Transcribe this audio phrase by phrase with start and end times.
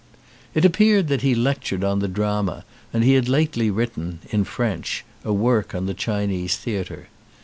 [0.55, 5.05] It appeared that he lectured on the drama and he had lately written, in French,
[5.23, 7.09] a work on the Chinese theatre.